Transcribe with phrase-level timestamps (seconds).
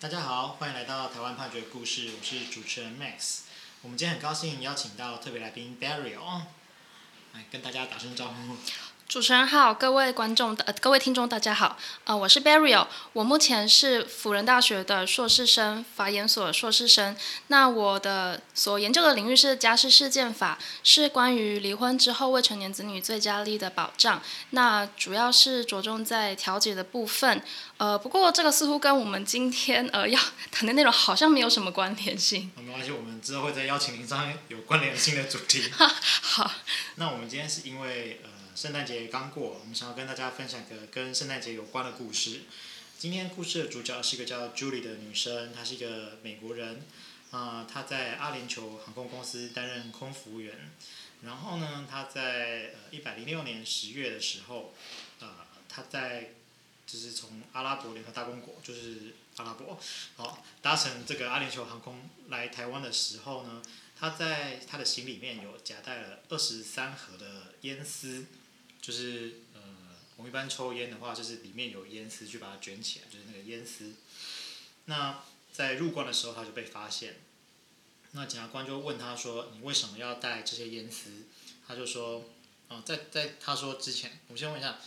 [0.00, 3.40] 大家好，欢迎来到台湾判决故事，我是主持人 Max。
[3.82, 6.46] 我们今天很高兴邀请到特别来宾 Barry 哦，
[7.34, 8.56] 来跟大家打声招呼。
[9.10, 17.16] 主持人好，各位观众呃，各位听众大家好，呃，我是 Beryl，我目前是辅仁大学的硕士生，法研所硕士生。
[17.48, 24.22] 那我的所研究的领域是家事事件法，是关于离婚之后未成年子女最佳利益的保障。
[24.50, 27.42] 那主要是着重在调解的部分。
[27.78, 30.20] 呃，不过这个似乎跟我们今天呃要
[30.52, 32.48] 谈的内容好像没有什么关联性。
[32.54, 35.68] 没关系，我们之后会再邀请您上有关联性的主题。
[36.22, 36.48] 好。
[36.94, 38.29] 那我们今天是因为呃。
[38.54, 42.42] 圣诞节刚过，我们想要跟大家分享一个跟圣诞节有关的故事。
[42.98, 46.84] 今天故事的主角是一个叫 Julie 的女生，她是一个美国人，
[47.30, 50.70] 啊、她在阿联酋航空公司担任空服务员。
[51.22, 54.74] 然后呢，她在呃一百零六年十月的时候，
[55.20, 55.28] 呃，
[55.68, 56.34] 她在
[56.86, 59.78] 就是从阿拉伯联合大公国，就是阿拉伯，
[60.16, 63.62] 好搭乘这个阿联酋航空来台湾的时候呢，
[63.98, 68.26] 她在她的行李里面有夹带了二十三盒的烟丝。
[68.80, 69.60] 就是呃，
[70.16, 73.92] 我们一般抽烟的话，就是里面有烟丝，去把它卷起来，就是那个烟丝。
[74.86, 77.16] 那在入关的时候，他就被发现。
[78.12, 81.10] 那检察官就问他说：“你为什么要带这些烟丝？”
[81.68, 82.24] 他就说
[82.68, 84.78] ：“哦，在在他说之前，我先问一下，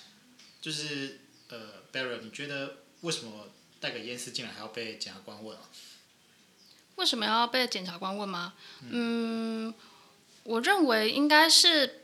[0.60, 3.50] 就是呃，Beryl，你觉得为什么
[3.80, 5.70] 带个烟丝进来还要被检察官问啊？”
[6.98, 8.56] 为什么要被检察官问吗？
[8.82, 9.74] 嗯，嗯
[10.44, 12.04] 我认为应该是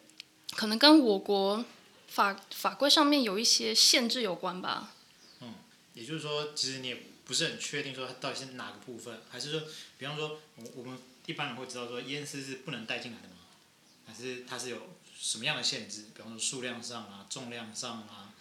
[0.56, 1.66] 可能跟我国。
[2.10, 4.92] 法法规上面有一些限制有关吧。
[5.42, 5.54] 嗯，
[5.94, 9.62] 也就是说，其实你也不是很确定说它到底是哪个部分，还是说，
[9.98, 10.98] 比方说，我我们
[11.28, 13.36] 一般人会知道说烟丝是不能带进来的吗？
[14.08, 16.06] 还是它是有什么样的限制？
[16.16, 18.34] 比方说数量上啊，重量上啊。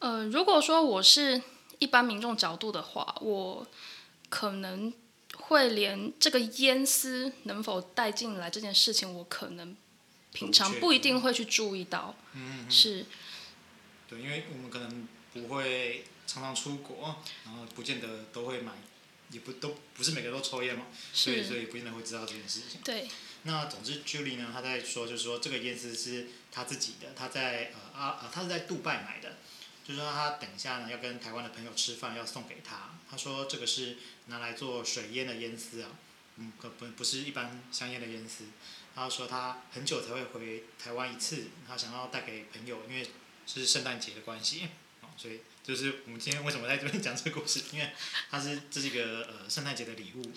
[0.00, 1.40] 呃，如果说我是
[1.78, 3.66] 一般民众角度的话，我
[4.28, 4.92] 可能
[5.36, 9.76] 会连这个烟丝能否带进来这件事情，我可能。
[10.34, 13.06] 平常不一定会去注意到，嗯，是，
[14.06, 18.72] 对，因为我们可能不会常常出国，然后不见得都会买，
[19.30, 22.80] 也不都不是每个人都抽烟嘛，所以所以不见得会知道这件事情。
[22.84, 23.08] 对。
[23.46, 29.36] 那总之，Julie 呢，她在说，就是说这个烟丝是她自己的，她在呃啊呃，她是在杜拜买的，
[29.86, 32.98] 就是说她等一下呢要跟台湾的朋友吃饭，要送给她。
[33.10, 35.90] 她说这个是拿来做水烟的烟丝啊，
[36.36, 38.44] 嗯，可不不是一般香烟的烟丝。
[38.94, 43.06] 他说他很久才会回台湾一次，他想要带给朋友，因为
[43.46, 44.68] 是圣诞节的关系，
[45.16, 47.90] 所以就是我们今天为什么在这边讲这个故事，因为
[48.30, 50.30] 他是这是一个呃圣诞节的礼物。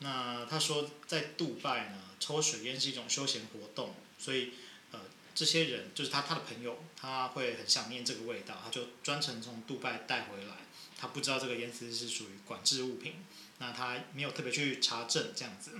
[0.00, 4.52] 那他说在杜拜呢，抽水烟是一种休闲活动，所以
[4.90, 5.00] 呃
[5.34, 10.56] 这些人就是他他的朋友，他会很想念这个味道，他就专程从杜拜带回来。
[10.96, 13.14] 他不知道这个烟丝是属于管制物品，
[13.58, 15.72] 那他没有特别去查证这样子。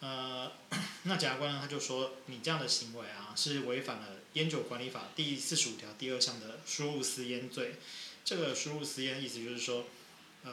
[0.00, 0.52] 呃，
[1.04, 7.74] 那检察官呢，他就说，你这样的行为啊，是违反了《烟酒管理法》第四十五条第二项的输入私烟罪。
[8.24, 9.86] 这个输入私烟意思就是说，
[10.44, 10.52] 呃，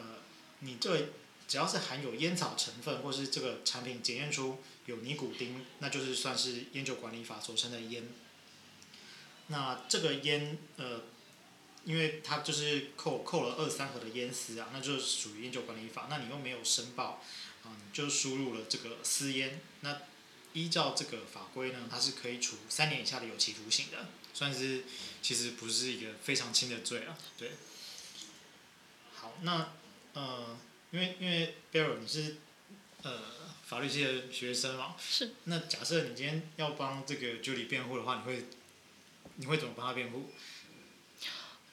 [0.59, 1.09] 你这
[1.47, 8.07] 只要是含有烟草成分，或是这个产品检验出有尼古丁，那就是算是《烟酒管理法》所称的烟。
[9.47, 11.03] 那这个烟，呃，
[11.85, 17.23] 因为他就是扣扣了二三盒的烟丝啊，那就是属于《烟酒管理法》，那你又没有申报。
[17.68, 20.01] 嗯，就输入了这个私烟，那
[20.53, 24.84] 依照这个法规呢，它是可以处三年以下的有期徒刑的，算是
[25.23, 27.18] 其实不是一个非常轻的罪啊。
[27.40, 27.50] 对，
[29.16, 29.73] 好，那
[30.13, 30.59] 呃，
[30.91, 32.35] 因为因为 Beryl 你是
[33.02, 33.19] 呃
[33.66, 35.34] 法律系的学生嘛，是。
[35.46, 38.46] 那假设你今天要帮这个 Julie 辩护的话，你会
[39.37, 40.29] 你会怎么帮他辩护？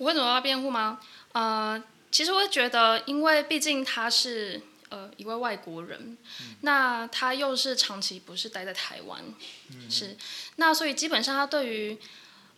[0.02, 0.98] 我为什么要辩护吗？
[1.32, 4.60] 呃，其实我会觉得，因为毕竟他是。
[4.92, 9.24] 呃，一位外国人，嗯、那他又是长期不是待在台湾，
[9.70, 10.14] 嗯、是，
[10.56, 11.98] 那所以基本上他对于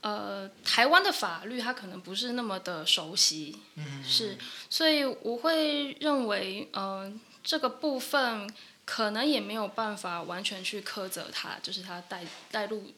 [0.01, 4.37] 呃台湾的法律他可能不是那么的熟悉，嗯、是，
[4.69, 7.09] 所以我会认为呃
[7.45, 8.53] 这个部分
[8.85, 12.93] 可能也没有办法完全去苛责他，就是他带带入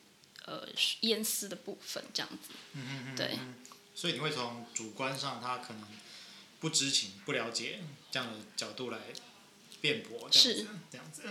[0.46, 0.66] 呃
[1.00, 3.38] 烟丝的部分这样子，嗯、对，
[3.96, 5.82] 所以你会从主观上他可能
[6.60, 7.80] 不知情不了解
[8.12, 9.00] 这样的角度来。
[9.78, 11.22] 辩驳这样子，是这样子。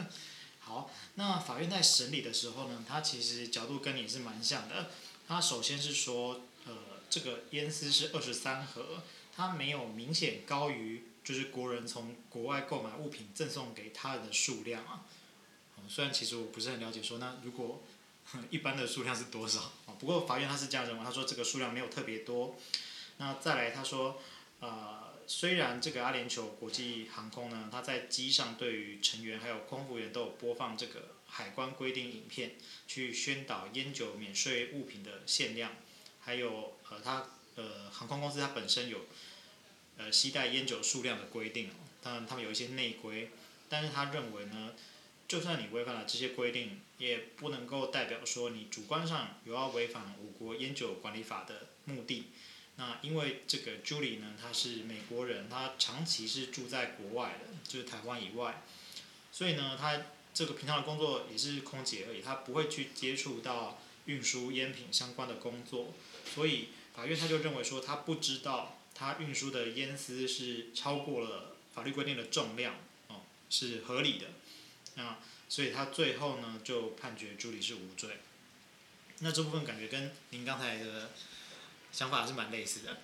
[0.60, 4.92] 好，那法院在审理的时候呢，他其实角度跟你是蛮像的。
[5.28, 6.74] 他首先是说，呃，
[7.10, 9.02] 这个烟丝是二十三盒，
[9.36, 15.04] 它没有明显高于就是国人从国外购买物品赠送给他人的数量啊。
[15.90, 17.82] 虽然其实我不是很了解说，说那如果
[18.52, 19.96] 一般的数量是多少啊？
[20.00, 22.58] 不过法院他是这样认为，他说这个数量没有特别多。
[23.18, 24.22] 那再来他说，
[24.60, 25.04] 呃。
[25.28, 32.52] 虽然这个阿联酋国际航空呢，它在机上对于成员还有空服员都有播放这个海关规定影片，
[32.88, 35.72] 去宣导烟酒免税物品的限量，
[36.22, 39.08] 还有呃它呃航空公司它本身有
[39.98, 41.72] 呃携带烟酒数量的规定，
[42.04, 43.32] 当然他们有一些内规，
[43.68, 44.74] 但是他认为呢，
[45.28, 52.26] 就算你违反了这些规定，也不能够代表说你主观上有要违反我国烟酒管理法的目的。
[52.78, 58.64] 那因为这个 Julie 呢，她是美国人，她长期是住在国外的，就是台湾以外，
[59.32, 60.02] 所以呢，她
[60.34, 65.94] 这个平常的工作也是空姐而已，她不会去接触到运输烟品相关的工作，
[66.36, 72.76] 所以法院他就认为说，他不知道他运输的烟丝是超过了法律规定的重量，
[73.08, 74.28] 哦，是合理的，
[74.96, 78.20] 那所以他最后呢就判决朱莉是无罪。
[79.20, 81.12] 那这部分感觉跟您刚才的。
[81.92, 82.98] 想法是蛮类似的，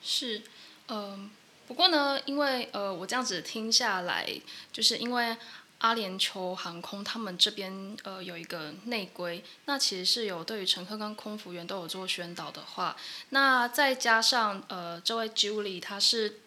[0.00, 0.42] 是，
[0.86, 1.30] 嗯、呃，
[1.66, 4.40] 不过呢，因为呃，我这样子听下来，
[4.72, 5.36] 就是因为
[5.78, 12.96] 阿联酋航空他们这边呃有一个内规，那其实是有对于乘客跟空服员都有做宣导的话，
[13.30, 16.38] 那再加上呃这位 Julie 她是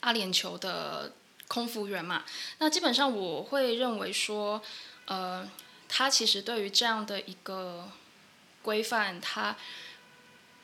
[0.00, 1.14] 阿联酋的
[1.48, 2.24] 空服员嘛，
[2.58, 4.62] 那基本上我会认为说，
[5.06, 5.48] 呃，
[5.88, 7.90] 他其实对于这样的一个
[8.62, 9.56] 规范，他。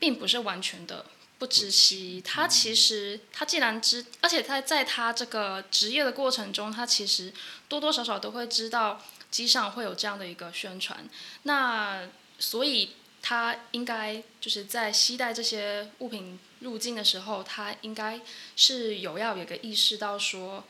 [0.02, 1.06] 并不是完全的
[1.38, 7.32] 不知悉，他其实他既然知，而且他在他这个职业的过程中，他其实
[7.68, 9.00] 多多少少都会知道
[9.30, 11.08] 机上会有这样的一个宣传，
[11.44, 12.08] 那
[12.40, 18.20] 所以他应该就是在携带这些物品入境的时候，他应该
[18.56, 20.64] 是有要有个意识到说，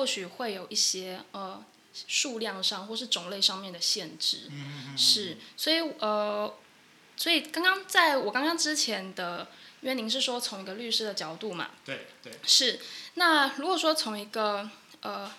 [0.00, 1.62] 或许会有一些呃
[1.92, 4.50] 数量上或是种类上面的限制，
[4.96, 6.52] 是，所以呃。
[7.16, 9.46] 所以刚刚在我刚刚之前的，
[9.82, 12.80] 因为您是说从一个律师的角度嘛，对对，是。
[13.12, 14.70] 那如果说从一个
[15.02, 15.30] 呃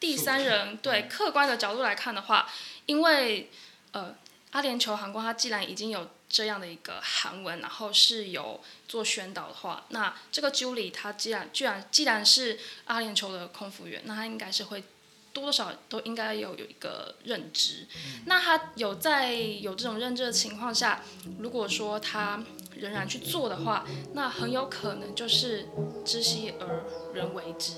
[0.00, 2.50] 第三人对客观的角度来看的话，
[2.86, 3.48] 因为
[3.92, 4.16] 呃
[4.50, 14.82] 阿联酋航空它既然已经有这样的一个韩文，然后是有做宣导的话，那这个 Julie 他既然居然既然是阿联酋的空服员，那他应该是会。
[15.30, 17.86] 多多少少都应该有有一个认知，
[18.24, 21.04] 那他有在有这种认知的情况下，
[21.38, 22.42] 如果说他
[22.74, 25.68] 仍然去做的话，那很有可能就是
[26.04, 26.82] 知悉而
[27.14, 27.74] 人为之。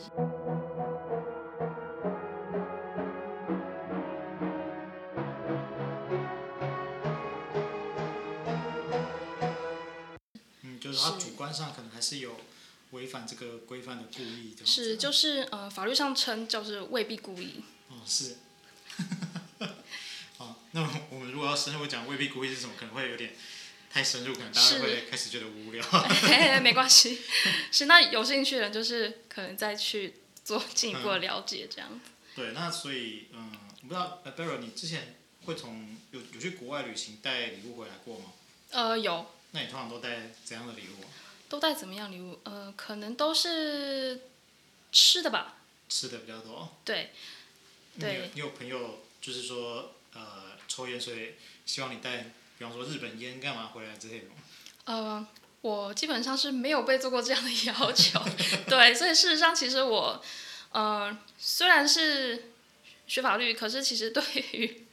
[10.93, 12.41] 就是他主观上可能还是有。
[12.91, 17.63] 违反这个规范的故意，是就是呃，法律上称就是未必故意。
[17.89, 18.39] 哦，是。
[20.39, 23.33] 哦，那我们如果要深入讲未必故意是什么，可能会有点
[23.93, 25.87] 太深入，可能大家会开始觉得无聊。
[26.63, 27.21] 没关系，
[27.71, 30.15] 是那有兴趣的人就是可能再去
[30.45, 32.01] 做进一步的了解这样子。
[32.07, 33.53] 嗯、对，那所以嗯，
[33.83, 35.15] 我不知道 Beryl 你之前
[35.45, 38.33] 会从有有去国外旅行带礼物回来过吗？
[38.71, 39.31] 呃，有。
[39.53, 41.05] 那你通常都带怎样的礼物？
[41.49, 42.39] 都带怎么样礼物？
[42.45, 44.29] 呃，可能都是
[44.93, 45.57] 吃的吧。
[45.89, 46.77] 吃的比较多。
[46.85, 47.11] 对。
[47.99, 48.31] 对。
[48.35, 51.35] 你有朋友就是说呃抽烟，所以
[51.67, 54.35] 希望你带，比方说日本烟干嘛回来之类的吗？
[54.85, 55.27] 呃，
[55.63, 58.23] 我基本上是没有被做过这样的要求。
[58.69, 60.23] 对，所以事实上其实我
[60.71, 62.53] 呃虽然是
[63.09, 64.87] 学法律，可是其实对于一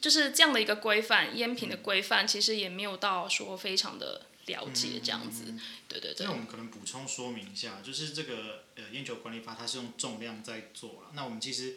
[0.00, 4.26] 就是这样的一个规范，烟品的规范，其实也没有到说非常的。
[4.48, 6.24] 了解这样子，嗯、对对对。
[6.24, 11.10] 那我们可能补充说明一下，就是这个呃烟酒管理法，它是用重量在做了。
[11.12, 11.76] 那我们其实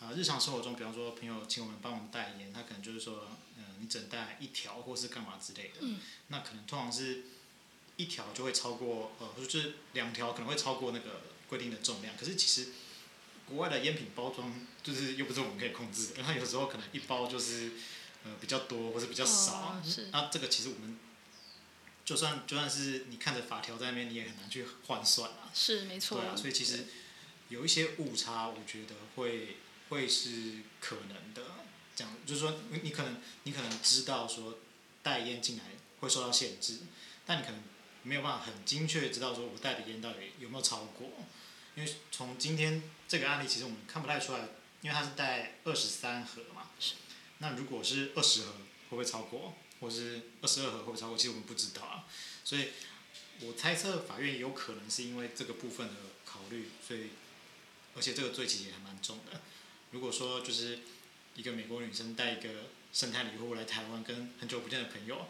[0.00, 3.26] 啊、呃，日常生活中，比方说朋友请我们帮我们代烟，他可能就是说，
[3.56, 5.76] 呃，你只带一条或是干嘛之类的。
[5.80, 5.98] 嗯。
[6.28, 7.22] 那可能通常是
[7.96, 12.14] 一条就会超过，呃，就是两条可能会超过那个规定的重量。
[12.18, 12.68] 可是其实
[13.48, 17.72] 国外的烟品包装就是又不是我们可以控制的，因为它有时候可能一包就是
[18.24, 19.80] 呃比较多或者比较少。
[20.12, 20.98] 那这个其实我们。
[22.06, 25.48] 就算就算是你看着法条在那边，你也很难去换算啊。
[25.54, 26.20] 是没错。
[26.20, 26.84] 对啊，所以其实
[27.48, 29.56] 有一些误差，我觉得会
[29.88, 31.52] 会是可能的。
[31.96, 34.58] 这样就是说，你可能你可能知道说
[35.02, 35.64] 带烟进来
[36.00, 36.80] 会受到限制，
[37.24, 37.62] 但你可能
[38.02, 41.08] 没有办法很精确知道说我带的烟到底有没有超过。
[41.76, 44.40] 因为从今天这个案例，其实我们看不太出来，
[44.82, 46.70] 因为它是带二十三盒嘛。
[47.38, 49.54] 那如果是二十盒，会不会超过？
[49.80, 51.16] 或是二十二盒会不会超过？
[51.16, 52.06] 其实我们不知道啊，
[52.44, 52.68] 所以
[53.40, 57.10] 我猜测法院有可能是因为这个部分的考虑，所以
[57.96, 59.40] 而且这个罪其实也还蛮重的。
[59.90, 60.78] 如果说就是
[61.34, 65.26] 一个美国女生带一个圣诞礼物来台湾，跟很久不见的朋友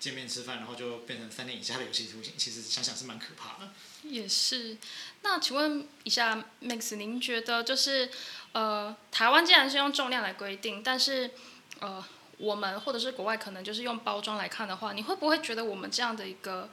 [0.00, 3.72] 见面吃饭，然后就变成三年以下的有期徒刑，其实想想是蛮可怕的。
[4.02, 4.76] 也是。
[5.22, 8.10] 那请问一下，Max，您觉得就是
[8.52, 11.32] 呃，台湾既然是用重量来规定，但是
[11.80, 12.04] 呃，
[12.36, 16.70] 我们或者是国外可能就是用包装来看的话，你会不会觉得我们这样的一个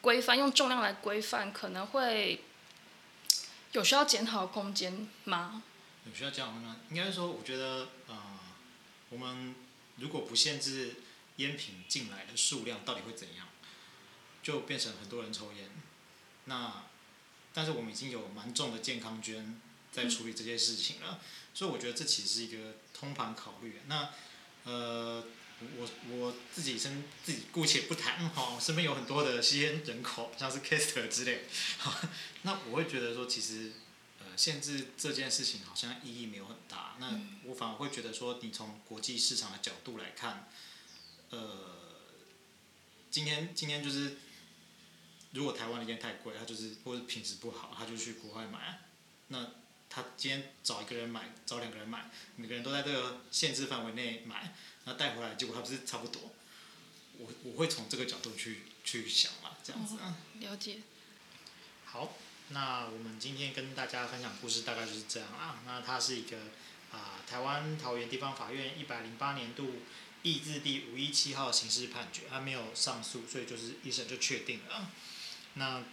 [0.00, 2.42] 规范用重量来规范，可能会
[3.72, 5.62] 有需要检讨的空间吗？
[6.04, 6.76] 有需要检讨吗？
[6.90, 8.16] 应该说，我觉得呃，
[9.10, 9.54] 我们
[9.98, 10.96] 如果不限制
[11.36, 13.46] 烟品进来的数量，到底会怎样？
[14.42, 15.70] 就变成很多人抽烟。
[16.44, 16.84] 那
[17.52, 23.80] 但是我们已经有蛮重的健康捐在处理这件事情了，嗯、所以我觉得这其实是一个通盘考虑。
[23.86, 24.10] 那
[24.64, 25.24] 呃，
[25.76, 31.46] 我我自己身自己姑且不谈哈，我身边有很多的吸烟人口，像是 Caster 之类，
[32.42, 33.72] 那我会觉得说，其实
[34.20, 36.96] 呃，限制这件事情好像意义没有很大。
[37.00, 40.44] 那我反而会觉得说，你从国际市场的角度来看，呃，
[43.16, 44.18] 今天今天就是。
[45.32, 48.80] 如果台湾的烟太贵，他就是或者品质不好，他就去国外买。
[49.28, 49.48] 那
[49.90, 54.54] 他今天找一个人买，找两个人买，每个人都在这个限制范围内买，
[54.84, 56.30] 那带回来结果还不是差不多？
[57.18, 60.16] 我我会从这个角度去去想嘛，这样子啊。
[60.40, 60.78] 了解。
[61.84, 62.14] 好，
[62.48, 65.60] 那我们今天跟大家分享故事大概就是这样啊。
[65.66, 66.38] 那它是一个
[66.92, 69.82] 啊、呃，台湾桃园地方法院一百零八年度
[70.26, 74.90] 易字第五一七号刑事判决，他没有上诉，所以就是一审就确定了。
[75.54, 75.84] 那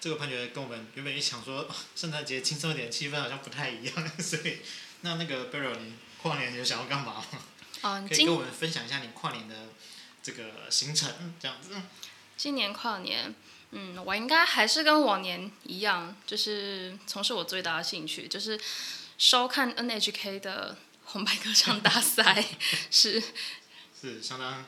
[0.00, 4.58] 这个判决跟我们原本一想说圣诞节轻松一点气氛好像不太一样， 所以
[5.02, 7.24] 那那个 Beryl 你跨年有想要干嘛吗？
[7.82, 9.68] 嗯，可以跟我们分享一下你跨年的
[10.24, 11.80] 这个行程这样子。
[12.36, 13.32] 今年跨年，
[13.70, 18.60] 嗯，我应该还是跟往年一样，就是从事我最大的兴趣，就是
[19.18, 22.44] 收看 NHK 的红白歌唱大赛，
[22.90, 23.22] 是
[24.00, 24.64] 是相当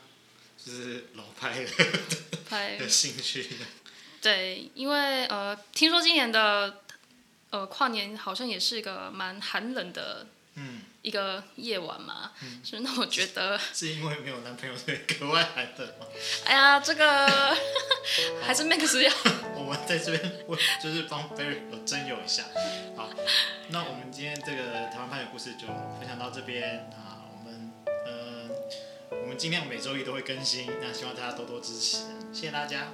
[0.63, 1.71] 就是老派的
[2.49, 3.47] 派的兴趣。
[4.21, 6.81] 对，因为呃，听说今年的
[7.51, 10.25] 呃跨年好像也是一个蛮寒冷的，
[10.55, 16.07] 嗯，一个夜晚嘛，嗯，是那我觉得是因为没有男朋友所以格外寒冷吗？
[16.45, 17.55] 哎呀，这个
[18.43, 19.13] 还是 Max 要，
[19.55, 22.43] 我们在这边我就是帮 Beryl 征友一下，
[22.97, 23.07] 好，
[23.69, 25.67] 那我们今天这个台湾派的故事就
[25.99, 28.49] 分享到这边啊，我们嗯、
[29.23, 31.97] 我们尽量每周一都会更新，那希望大家多多支持，
[32.31, 32.87] 谢谢大家。